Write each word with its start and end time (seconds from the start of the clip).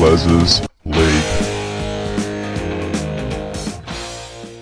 Les's 0.00 0.60
League. 0.84 1.44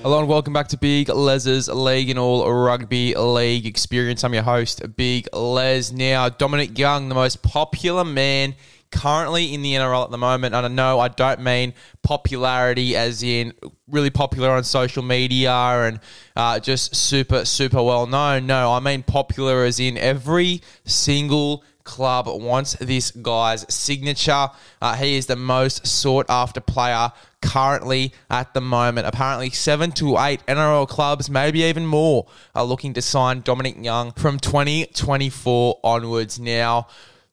Hello 0.02 0.18
and 0.18 0.28
welcome 0.28 0.52
back 0.52 0.68
to 0.68 0.76
Big 0.76 1.08
Les's 1.08 1.68
League 1.68 2.10
and 2.10 2.18
All 2.18 2.52
Rugby 2.52 3.14
League 3.14 3.66
Experience. 3.66 4.24
I'm 4.24 4.34
your 4.34 4.42
host, 4.42 4.82
Big 4.96 5.28
Les. 5.32 5.90
Now, 5.92 6.28
Dominic 6.28 6.78
Young, 6.78 7.08
the 7.08 7.14
most 7.14 7.42
popular 7.42 8.04
man 8.04 8.54
currently 8.92 9.54
in 9.54 9.62
the 9.62 9.72
NRL 9.74 10.04
at 10.04 10.10
the 10.10 10.18
moment. 10.18 10.54
And 10.54 10.66
I 10.66 10.68
know 10.68 11.00
I 11.00 11.08
don't 11.08 11.40
mean 11.40 11.72
popularity 12.02 12.94
as 12.94 13.22
in 13.22 13.54
really 13.88 14.10
popular 14.10 14.50
on 14.50 14.64
social 14.64 15.02
media 15.02 15.52
and 15.52 16.00
uh, 16.36 16.60
just 16.60 16.94
super, 16.94 17.44
super 17.44 17.82
well 17.82 18.06
known. 18.06 18.46
No, 18.46 18.72
I 18.72 18.80
mean 18.80 19.02
popular 19.02 19.64
as 19.64 19.80
in 19.80 19.98
every 19.98 20.62
single 20.84 21.64
club 21.84 22.26
wants 22.26 22.74
this 22.74 23.10
guy's 23.10 23.66
signature. 23.72 24.48
Uh, 24.80 24.94
he 24.96 25.16
is 25.16 25.26
the 25.26 25.36
most 25.36 25.86
sought 25.86 26.26
after 26.28 26.60
player 26.60 27.12
currently 27.40 28.12
at 28.30 28.54
the 28.54 28.60
moment. 28.60 29.06
Apparently, 29.06 29.50
seven 29.50 29.92
to 29.92 30.18
eight 30.18 30.44
NRL 30.46 30.88
clubs, 30.88 31.28
maybe 31.28 31.62
even 31.62 31.86
more, 31.86 32.26
are 32.54 32.64
looking 32.64 32.94
to 32.94 33.02
sign 33.02 33.40
Dominic 33.40 33.76
Young 33.82 34.12
from 34.12 34.38
2024 34.38 35.80
onwards. 35.84 36.38
Now, 36.38 36.86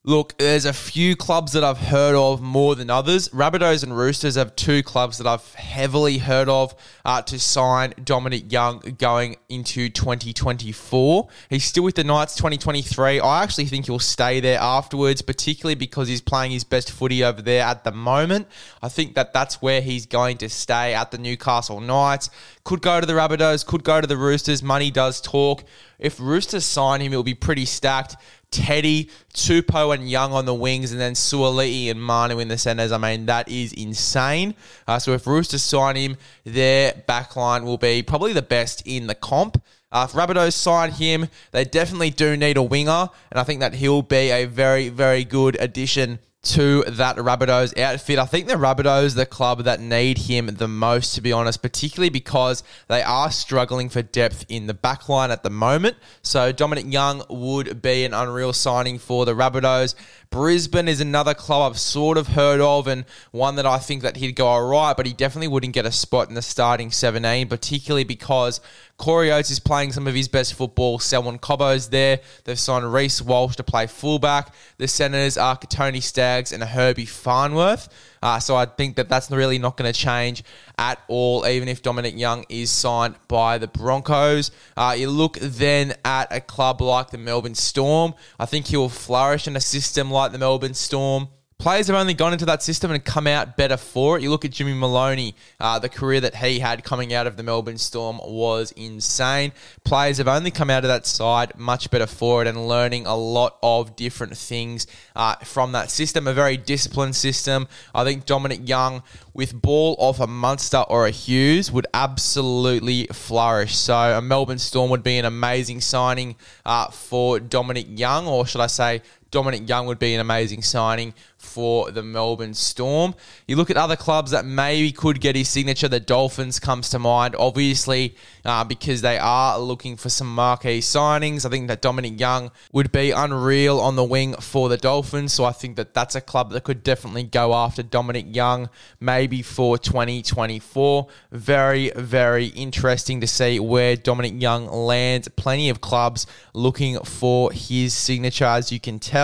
Look, 0.06 0.38
there's 0.38 0.64
a 0.64 0.72
few 0.72 1.18
clubs 1.18 1.52
that 1.52 1.64
I've 1.66 1.78
heard 1.78 2.16
of 2.16 2.42
more 2.42 2.74
than 2.74 2.90
others. 2.90 3.28
Rabbitohs 3.30 3.84
and 3.84 3.98
Roosters 3.98 4.36
have 4.36 4.56
two 4.56 4.82
clubs 4.82 5.18
that 5.18 5.28
I've 5.28 5.54
heavily 5.56 6.20
heard 6.20 6.48
of 6.48 6.74
uh, 7.04 7.22
to 7.24 7.38
sign 7.38 7.94
Dominic 8.02 8.50
Young 8.50 8.80
going 8.98 9.36
into 9.50 9.90
2024. 9.90 11.28
He's 11.50 11.66
still 11.66 11.84
with 11.84 11.96
the 11.96 12.06
Knights 12.06 12.38
2023. 12.38 13.20
I 13.20 13.44
actually 13.44 13.66
think 13.66 13.88
he'll 13.88 14.00
stay 14.00 14.40
there 14.40 14.58
afterwards, 14.62 15.22
particularly 15.22 15.76
because 15.76 16.08
he's 16.08 16.22
playing 16.22 16.52
his 16.52 16.64
best 16.64 16.94
footy 16.94 17.22
over 17.22 17.42
there 17.42 17.66
at 17.66 17.84
the 17.84 17.92
moment. 17.92 18.48
I 18.82 18.88
think 18.88 19.16
that 19.16 19.34
that's 19.34 19.62
where 19.62 19.82
he's 19.82 20.06
going 20.06 20.38
to 20.38 20.48
stay 20.48 20.94
at 20.94 21.12
the 21.12 21.18
Newcastle 21.18 21.82
Knights. 21.82 22.30
Could 22.64 22.82
go 22.82 23.02
to 23.02 23.06
the 23.06 23.14
Rabbitohs, 23.14 23.66
could 23.66 23.84
go 23.84 24.00
to 24.00 24.08
the 24.08 24.16
Roosters. 24.16 24.64
Money 24.64 24.92
does 24.92 25.20
talk. 25.20 25.66
If 26.00 26.22
Roosters 26.22 26.64
sign 26.64 27.02
him, 27.02 27.12
it'll 27.12 27.24
be 27.24 27.34
pretty 27.34 27.66
stacked. 27.66 28.16
Teddy, 28.52 29.10
Tupou, 29.34 29.94
and 29.94 30.10
Young 30.10 30.34
on 30.34 30.46
the 30.46 30.54
wings, 30.54 30.92
and 30.92 31.00
then 31.00 31.14
Suaalii 31.14 31.92
and 31.92 32.02
Manu 32.02 32.40
in 32.40 32.48
the 32.48 32.58
centres. 32.58 32.92
I 32.92 32.98
mean, 32.98 33.26
that 33.28 33.48
is 33.48 33.74
insane. 33.74 34.56
Uh, 34.88 35.00
so 35.00 35.14
if 35.14 35.28
Roosters 35.28 35.64
sign 35.64 35.96
him, 35.96 36.18
their 36.44 36.94
backline 37.08 37.64
will 37.64 37.78
be 37.78 38.02
probably 38.02 38.34
the 38.34 38.42
best 38.42 38.82
in 38.86 39.08
the 39.08 39.16
comp. 39.16 39.62
Uh, 39.92 40.08
if 40.08 40.16
Rabbitohs 40.16 40.54
sign 40.54 40.92
him, 40.92 41.28
they 41.52 41.66
definitely 41.66 42.12
do 42.12 42.38
need 42.38 42.58
a 42.58 42.64
winger, 42.64 43.10
and 43.32 43.40
I 43.40 43.44
think 43.44 43.60
that 43.60 43.76
he'll 43.76 44.04
be 44.04 44.30
a 44.30 44.46
very, 44.46 44.90
very 44.90 45.24
good 45.24 45.58
addition 45.60 46.20
to 46.42 46.84
that 46.88 47.18
Rabbitohs 47.18 47.78
outfit. 47.78 48.18
I 48.18 48.26
think 48.26 48.48
the 48.48 48.54
Rabbitohs 48.54 49.16
the 49.16 49.26
club 49.26 49.64
that 49.64 49.82
need 49.82 50.20
him 50.20 50.48
the 50.48 50.68
most, 50.68 51.14
to 51.16 51.22
be 51.22 51.34
honest, 51.34 51.62
particularly 51.62 52.10
because 52.10 52.64
they 52.88 53.02
are 53.02 53.30
struggling 53.30 53.90
for 53.90 54.02
depth 54.02 54.46
in 54.48 54.68
the 54.68 54.74
backline 54.74 55.30
at 55.30 55.44
the 55.44 55.50
moment. 55.50 55.98
So 56.22 56.52
Dominic 56.52 56.92
Young 56.92 57.24
would 57.30 57.82
be 57.82 58.06
an 58.06 58.14
unreal 58.14 58.54
signing 58.54 59.00
for 59.00 59.26
the 59.26 59.34
Rabbitohs. 59.34 59.96
Brisbane 60.32 60.88
is 60.88 61.02
another 61.02 61.34
club 61.34 61.72
I've 61.72 61.80
sort 61.80 62.16
of 62.16 62.28
heard 62.28 62.62
of 62.62 62.88
and 62.88 63.04
one 63.32 63.56
that 63.56 63.66
I 63.66 63.80
think 63.80 64.04
that 64.04 64.18
he'd 64.18 64.36
go 64.36 64.46
all 64.46 64.68
right, 64.68 64.96
but 64.96 65.08
he 65.08 65.14
definitely 65.14 65.48
wouldn't 65.48 65.74
get 65.74 65.88
a 65.88 65.92
spot 65.92 66.30
in 66.30 66.36
the 66.36 66.44
starting 66.44 66.92
17, 66.92 67.48
particularly 67.48 68.04
because 68.04 68.62
Corey 69.00 69.32
Oates 69.32 69.50
is 69.50 69.60
playing 69.60 69.94
some 69.94 70.08
of 70.08 70.14
his 70.14 70.28
best 70.28 70.54
football. 70.54 71.00
Selwyn 71.00 71.40
Cobbo's 71.40 71.90
there. 71.90 72.20
They've 72.44 72.60
signed 72.60 72.94
Reece 72.94 73.22
Walsh 73.22 73.56
to 73.56 73.64
play 73.64 73.88
fullback. 73.88 74.54
The 74.78 74.90
Senators 74.90 75.38
are 75.38 75.58
Tony 75.58 76.02
Staggs 76.02 76.52
and 76.52 76.62
Herbie 76.62 77.06
Farnworth. 77.06 77.88
Uh, 78.22 78.40
so 78.40 78.58
I 78.58 78.66
think 78.66 78.98
that 78.98 79.08
that's 79.08 79.32
really 79.32 79.58
not 79.58 79.78
going 79.78 79.92
to 79.92 79.98
change 79.98 80.44
at 80.78 81.00
all, 81.08 81.48
even 81.48 81.70
if 81.70 81.82
Dominic 81.82 82.18
Young 82.18 82.46
is 82.50 82.70
signed 82.70 83.16
by 83.30 83.58
the 83.58 83.68
Broncos. 83.68 84.52
Uh, 84.76 84.96
you 84.98 85.10
look 85.10 85.40
then 85.40 85.96
at 86.04 86.28
a 86.30 86.42
club 86.42 86.82
like 86.82 87.12
the 87.12 87.18
Melbourne 87.18 87.56
Storm. 87.56 88.14
I 88.38 88.46
think 88.46 88.68
he'll 88.68 88.90
flourish 88.90 89.48
in 89.48 89.56
a 89.56 89.62
system 89.62 90.12
like 90.12 90.19
the 90.28 90.38
Melbourne 90.38 90.74
Storm. 90.74 91.30
Players 91.60 91.88
have 91.88 91.98
only 91.98 92.14
gone 92.14 92.32
into 92.32 92.46
that 92.46 92.64
system 92.64 92.90
and 92.90 93.04
come 93.04 93.28
out 93.28 93.58
better 93.58 93.76
for 93.76 94.16
it. 94.16 94.24
You 94.24 94.30
look 94.30 94.46
at 94.46 94.52
Jimmy 94.52 94.74
Maloney, 94.74 95.36
uh, 95.60 95.78
the 95.78 95.90
career 95.90 96.22
that 96.22 96.34
he 96.34 96.60
had 96.60 96.86
coming 96.86 97.14
out 97.14 97.28
of 97.28 97.36
the 97.36 97.44
Melbourne 97.44 97.78
Storm 97.78 98.22
was 98.24 98.72
insane. 98.78 99.52
Players 99.84 100.20
have 100.20 100.30
only 100.30 100.52
come 100.52 100.70
out 100.70 100.86
of 100.86 100.88
that 100.88 101.06
side 101.06 101.52
much 101.58 101.92
better 101.92 102.08
for 102.08 102.42
it 102.42 102.48
and 102.48 102.70
learning 102.70 103.08
a 103.08 103.16
lot 103.18 103.58
of 103.62 103.98
different 103.98 104.38
things 104.38 104.88
uh, 105.18 105.36
from 105.44 105.74
that 105.74 105.92
system. 105.92 106.28
A 106.28 106.34
very 106.34 106.56
disciplined 106.56 107.18
system. 107.18 107.68
I 107.94 108.06
think 108.06 108.26
Dominic 108.26 108.62
Young, 108.66 109.04
with 109.34 109.54
ball 109.54 109.98
off 110.00 110.22
a 110.22 110.28
Munster 110.28 110.86
or 110.88 111.08
a 111.08 111.12
Hughes, 111.12 111.74
would 111.74 111.88
absolutely 111.94 113.08
flourish. 113.08 113.76
So 113.76 114.18
a 114.18 114.22
Melbourne 114.22 114.60
Storm 114.60 114.90
would 114.92 115.04
be 115.04 115.18
an 115.18 115.26
amazing 115.26 115.82
signing 115.82 116.38
uh, 116.66 116.90
for 116.90 117.42
Dominic 117.42 117.88
Young, 118.00 118.28
or 118.28 118.48
should 118.48 118.62
I 118.62 118.68
say, 118.68 119.02
Dominic 119.32 119.68
Young 119.70 119.86
would 119.86 120.00
be 120.00 120.14
an 120.14 120.22
amazing 120.22 120.62
signing 120.64 121.14
for 121.38 121.90
the 121.92 122.04
Melbourne 122.04 122.54
Storm. 122.54 123.16
You 123.48 123.56
look 123.56 123.70
at 123.70 123.78
other 123.78 123.96
clubs 123.96 124.32
that 124.32 124.46
maybe 124.46 124.92
could 124.92 125.22
get 125.22 125.36
his 125.36 125.48
signature. 125.48 125.88
The 125.88 126.00
Dolphins 126.00 126.60
comes 126.60 126.90
to 126.90 127.00
mind, 127.00 127.36
obviously, 127.40 128.16
uh, 128.44 128.64
because 128.66 129.02
they 129.02 129.18
are 129.18 129.58
looking 129.58 129.96
for 129.96 130.10
some 130.10 130.34
marquee 130.34 130.80
signings. 130.80 131.46
I 131.46 131.50
think 131.50 131.68
that 131.70 131.82
Dominic 131.82 132.20
Young 132.20 132.52
would 132.74 132.92
be 132.92 133.12
unreal 133.12 133.80
on 133.80 133.96
the 133.96 134.04
wing 134.04 134.34
for 134.34 134.68
the 134.68 134.78
Dolphins. 134.78 135.34
So 135.34 135.46
I 135.46 135.54
think 135.54 135.78
that 135.78 135.94
that's 135.94 136.16
a 136.16 136.22
club 136.22 136.52
that 136.52 136.64
could 136.66 136.84
definitely 136.84 137.24
go 137.24 137.54
after 137.54 137.84
Dominic 137.84 138.36
Young, 138.36 138.70
maybe 139.00 139.42
for 139.42 139.78
2024. 139.78 141.08
Very, 141.32 141.92
very 141.92 142.48
interesting 142.48 143.22
to 143.22 143.28
see 143.28 143.60
where 143.60 143.96
Dominic 143.96 144.42
Young 144.42 144.68
lands. 144.68 145.30
Plenty 145.30 145.70
of 145.70 145.80
clubs 145.80 146.28
looking 146.54 147.00
for 147.00 147.52
his 147.54 147.94
signature, 147.94 148.46
as 148.46 148.72
you 148.72 148.80
can 148.80 149.00
tell. 149.00 149.19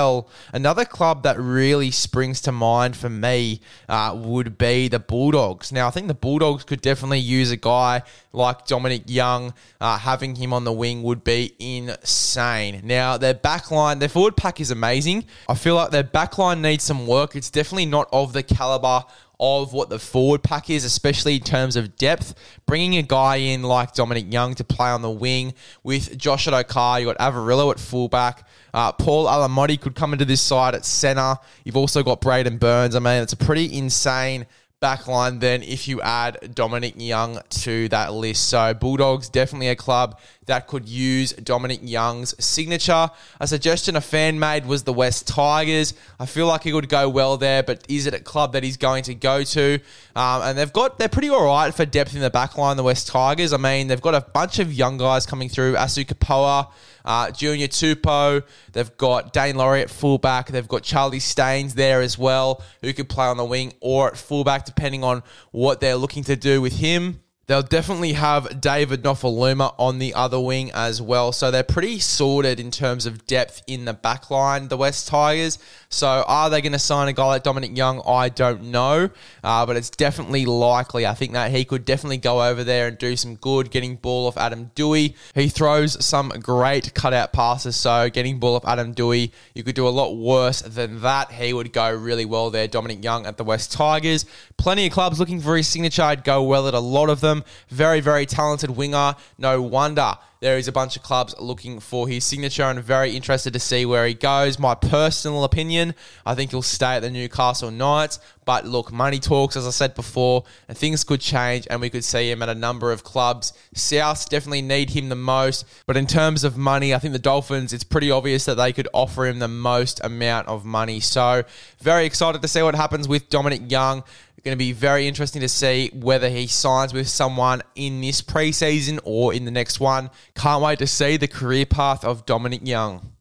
Another 0.54 0.86
club 0.86 1.24
that 1.24 1.40
really 1.40 1.92
springs 1.92 2.42
to 2.42 2.52
mind 2.52 2.96
for 2.98 3.10
me 3.10 3.62
uh, 3.88 4.14
would 4.16 4.58
be 4.58 4.88
the 4.88 5.00
Bulldogs. 5.00 5.72
Now, 5.72 5.88
I 5.88 5.92
think 5.92 6.08
the 6.08 6.14
Bulldogs 6.14 6.64
could 6.64 6.82
definitely 6.82 7.20
use 7.20 7.52
a 7.52 7.58
guy 7.58 8.04
like 8.34 8.66
Dominic 8.66 9.04
Young. 9.08 9.54
Uh, 9.80 9.98
having 9.98 10.36
him 10.36 10.54
on 10.54 10.64
the 10.64 10.74
wing 10.74 11.04
would 11.04 11.24
be 11.24 11.56
insane. 11.60 12.82
Now, 12.84 13.18
their 13.18 13.34
backline, 13.34 14.00
their 14.00 14.10
forward 14.10 14.36
pack 14.36 14.60
is 14.60 14.72
amazing. 14.72 15.26
I 15.48 15.56
feel 15.56 15.76
like 15.76 15.92
their 15.92 16.04
backline 16.04 16.62
needs 16.62 16.84
some 16.84 17.08
work. 17.08 17.36
It's 17.36 17.50
definitely 17.50 17.86
not 17.86 18.10
of 18.12 18.34
the 18.34 18.44
caliber 18.44 19.06
of 19.40 19.74
what 19.74 19.90
the 19.90 20.00
forward 20.00 20.44
pack 20.44 20.70
is, 20.70 20.84
especially 20.84 21.36
in 21.36 21.42
terms 21.42 21.76
of 21.76 21.96
depth. 21.96 22.34
Bringing 22.66 22.98
a 22.98 23.04
guy 23.04 23.38
in 23.38 23.64
like 23.64 23.94
Dominic 23.94 24.32
Young 24.32 24.56
to 24.56 24.64
play 24.64 24.90
on 24.90 25.02
the 25.02 25.10
wing 25.10 25.54
with 25.84 26.18
Josh 26.18 26.48
Addo-Carr, 26.48 27.00
you 27.00 27.06
got 27.08 27.18
Averillo 27.18 27.72
at 27.72 27.80
fullback. 27.80 28.48
Uh, 28.74 28.92
Paul 28.92 29.26
Alamoti 29.28 29.80
could 29.80 29.96
come 29.96 30.14
into 30.14 30.26
this 30.26 30.42
side 30.42 30.76
at 30.76 30.86
centre. 30.86 31.36
You've 31.64 31.78
also 31.78 32.04
got 32.04 32.22
Braidon 32.22 32.60
Burns. 32.60 32.96
I 32.96 33.00
mean, 33.00 33.22
it's 33.24 33.34
a 33.34 33.38
pretty 33.38 33.78
insane 33.78 34.46
backline 34.82 35.40
then 35.40 35.64
if 35.64 35.88
you 35.88 36.02
add 36.02 36.54
Dominic 36.54 36.96
Young 36.98 37.40
to 37.50 37.90
that 37.90 38.14
list. 38.14 38.50
So 38.50 38.74
Bulldogs 38.74 39.30
definitely 39.30 39.70
a 39.70 39.76
club 39.76 40.20
that 40.46 40.68
could 40.68 40.88
use 40.88 41.34
Dominic 41.34 41.80
Young's 41.82 42.36
signature. 42.44 43.10
A 43.40 43.48
suggestion 43.48 43.96
a 43.96 44.02
fan 44.02 44.40
made 44.40 44.66
was 44.66 44.84
the 44.84 44.94
West 44.94 45.28
Tigers. 45.28 45.94
I 46.20 46.26
feel 46.26 46.48
like 46.48 46.64
he 46.64 46.74
would 46.74 46.90
go 46.90 47.10
well 47.10 47.38
there, 47.38 47.64
but 47.64 47.84
is 47.90 48.06
it 48.06 48.14
a 48.14 48.20
club 48.20 48.54
that 48.54 48.64
he's 48.64 48.78
going 48.78 49.04
to 49.04 49.16
go 49.16 49.44
to? 49.44 49.80
Um, 50.16 50.42
and 50.44 50.58
they've 50.58 50.72
got 50.72 51.00
they're 51.00 51.10
pretty 51.10 51.30
all 51.30 51.46
right 51.46 51.74
for 51.74 51.86
depth 51.86 52.14
in 52.14 52.22
the 52.22 52.32
backline. 52.32 52.76
The 52.76 52.84
West 52.84 53.08
Tigers. 53.08 53.54
I 53.54 53.58
mean, 53.58 53.88
they've 53.88 54.02
got 54.02 54.16
a 54.16 54.22
bunch 54.22 54.60
of 54.60 54.72
young 54.72 54.98
guys 54.98 55.26
coming 55.26 55.50
through. 55.50 55.74
Asu 55.76 56.06
Kepaoa. 56.06 56.72
Uh, 57.06 57.30
Junior 57.30 57.68
Tupou, 57.68 58.42
they've 58.72 58.98
got 58.98 59.32
Daine 59.32 59.54
Laurie 59.54 59.82
at 59.82 59.92
fullback. 59.92 60.48
They've 60.48 60.68
got 60.68 60.82
Charlie 60.82 61.20
Staines 61.20 61.76
there 61.76 62.02
as 62.02 62.18
well, 62.18 62.64
who 62.82 62.92
could 62.94 63.08
play 63.08 63.28
on 63.28 63.38
the 63.38 63.46
wing 63.46 63.74
or 63.80 64.08
at 64.08 64.18
fullback, 64.18 64.65
depending 64.66 65.04
on 65.04 65.24
what 65.52 65.80
they're 65.80 65.96
looking 65.96 66.24
to 66.24 66.36
do 66.36 66.62
with 66.62 66.74
him. 66.74 67.22
They'll 67.48 67.62
definitely 67.62 68.14
have 68.14 68.60
David 68.60 69.04
Nofoaluma 69.04 69.76
on 69.78 70.00
the 70.00 70.16
other 70.16 70.40
wing 70.40 70.72
as 70.74 71.02
well. 71.02 71.32
So 71.32 71.52
they're 71.52 71.64
pretty 71.64 72.00
sorted 72.00 72.60
in 72.60 72.72
terms 72.72 73.06
of 73.06 73.28
depth 73.28 73.62
in 73.68 73.86
the 73.86 73.94
back 73.94 74.32
line, 74.32 74.68
the 74.68 74.78
West 74.78 75.08
Tigers. 75.08 75.60
So 75.90 76.08
are 76.28 76.50
they 76.50 76.62
going 76.62 76.72
to 76.72 76.80
sign 76.80 77.08
a 77.08 77.14
guy 77.14 77.26
like 77.26 77.44
Dominic 77.44 77.78
Young? 77.78 78.02
I 78.06 78.30
don't 78.30 78.64
know. 78.72 79.10
Uh, 79.44 79.66
but 79.66 79.76
it's 79.76 79.92
definitely 79.92 80.46
likely. 80.46 81.06
I 81.06 81.14
think 81.14 81.34
that 81.34 81.52
he 81.52 81.66
could 81.66 81.86
definitely 81.86 82.18
go 82.18 82.42
over 82.42 82.64
there 82.64 82.88
and 82.88 82.98
do 82.98 83.16
some 83.16 83.36
good 83.36 83.70
getting 83.70 83.98
ball 83.98 84.26
off 84.28 84.38
Adam 84.38 84.72
Doueihi. 84.76 85.14
He 85.36 85.48
throws 85.50 86.04
some 86.04 86.30
great 86.30 86.96
cutout 86.96 87.32
passes. 87.32 87.76
So 87.76 88.10
getting 88.10 88.40
ball 88.40 88.56
off 88.56 88.66
Adam 88.66 88.96
Doueihi, 88.96 89.32
you 89.54 89.64
could 89.64 89.76
do 89.76 89.88
a 89.88 89.90
lot 89.90 90.16
worse 90.16 90.62
than 90.62 91.02
that. 91.02 91.32
He 91.32 91.54
would 91.54 91.72
go 91.72 91.94
really 91.94 92.26
well 92.26 92.50
there. 92.50 92.68
Dominic 92.68 93.04
Young 93.04 93.28
at 93.28 93.38
the 93.38 93.44
West 93.44 93.72
Tigers. 93.72 94.26
Plenty 94.58 94.88
of 94.88 94.94
clubs 94.94 95.20
looking 95.20 95.42
for 95.42 95.56
his 95.56 95.68
signature. 95.68 96.02
I'd 96.02 96.24
go 96.24 96.42
well 96.42 96.68
at 96.68 96.74
a 96.74 96.80
lot 96.80 97.10
of 97.10 97.22
them. 97.22 97.35
Very, 97.70 98.00
very 98.00 98.26
talented 98.26 98.72
winger. 98.72 99.16
No 99.38 99.62
wonder 99.62 100.16
there 100.46 100.60
is 100.60 100.68
a 100.68 100.72
bunch 100.72 100.96
of 100.96 101.02
clubs 101.02 101.34
looking 101.40 101.80
for 101.80 102.08
his 102.08 102.24
signature 102.24 102.62
and 102.62 102.80
very 102.80 103.16
interested 103.16 103.52
to 103.54 103.60
see 103.60 103.84
where 103.84 104.06
he 104.06 104.14
goes. 104.14 104.60
My 104.60 104.76
personal 104.76 105.44
opinion, 105.44 105.96
I 106.24 106.36
think 106.36 106.52
he'll 106.52 106.62
stay 106.62 106.98
at 106.98 107.00
the 107.00 107.10
Newcastle 107.10 107.72
Knights. 107.72 108.20
But 108.46 108.68
look, 108.68 108.92
money 108.92 109.18
talks, 109.18 109.56
as 109.56 109.66
I 109.66 109.72
said 109.72 109.96
before, 109.96 110.44
and 110.68 110.78
things 110.78 111.04
could 111.04 111.20
change 111.20 111.66
and 111.68 111.82
we 111.82 111.90
could 111.90 112.04
see 112.04 112.30
him 112.30 112.44
at 112.44 112.50
a 112.50 112.54
number 112.54 112.92
of 112.92 113.04
clubs. 113.04 113.54
South 113.74 114.30
definitely 114.30 114.62
need 114.62 114.92
him 114.92 115.10
the 115.10 115.16
most. 115.16 115.66
But 115.88 115.98
in 115.98 116.06
terms 116.06 116.44
of 116.44 116.58
money, 116.58 116.94
I 116.94 117.00
think 117.00 117.14
the 117.14 117.20
Dolphins, 117.20 117.74
it's 117.74 117.84
pretty 117.84 118.12
obvious 118.12 118.46
that 118.46 118.54
they 118.54 118.72
could 118.72 118.88
offer 118.94 119.26
him 119.26 119.40
the 119.40 119.48
most 119.48 120.00
amount 120.04 120.48
of 120.48 120.64
money. 120.64 121.00
So 121.00 121.44
very 121.80 122.06
excited 122.06 122.44
to 122.44 122.48
see 122.48 122.62
what 122.62 122.76
happens 122.76 123.08
with 123.08 123.30
Dominic 123.30 123.72
Young. 123.72 124.04
Going 124.46 124.56
to 124.56 124.64
be 124.64 124.74
very 124.74 125.08
interesting 125.08 125.42
to 125.42 125.50
see 125.50 125.90
whether 125.92 126.30
he 126.30 126.46
signs 126.46 126.94
with 126.94 127.08
someone 127.08 127.64
in 127.74 128.00
this 128.00 128.22
preseason 128.22 129.00
or 129.04 129.34
in 129.34 129.44
the 129.44 129.50
next 129.50 129.80
one. 129.80 130.12
Can't 130.36 130.62
wait 130.62 130.78
to 130.78 130.86
see 130.86 131.18
the 131.18 131.28
career 131.28 131.66
path 131.66 132.06
of 132.06 132.28
Dominic 132.28 132.62
Young. 132.64 133.12